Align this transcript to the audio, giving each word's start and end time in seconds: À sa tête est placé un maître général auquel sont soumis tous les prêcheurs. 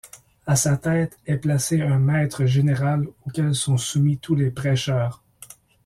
À 0.47 0.55
sa 0.55 0.77
tête 0.77 1.19
est 1.27 1.37
placé 1.37 1.79
un 1.83 1.99
maître 1.99 2.47
général 2.47 3.05
auquel 3.27 3.53
sont 3.53 3.77
soumis 3.77 4.17
tous 4.17 4.33
les 4.33 4.49
prêcheurs. 4.49 5.21